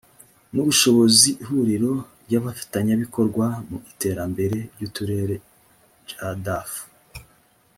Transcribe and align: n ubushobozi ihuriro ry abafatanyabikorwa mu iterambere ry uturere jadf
n 0.53 0.55
ubushobozi 0.61 1.29
ihuriro 1.43 1.91
ry 2.25 2.33
abafatanyabikorwa 2.39 3.45
mu 3.69 3.77
iterambere 3.91 4.57
ry 4.73 4.81
uturere 4.87 5.35
jadf 6.43 6.71